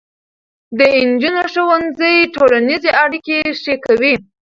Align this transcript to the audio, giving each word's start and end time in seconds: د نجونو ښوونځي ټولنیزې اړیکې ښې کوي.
د 0.77 0.79
نجونو 1.09 1.41
ښوونځي 1.53 2.15
ټولنیزې 2.35 2.91
اړیکې 3.03 3.37
ښې 3.61 3.75
کوي. 3.85 4.13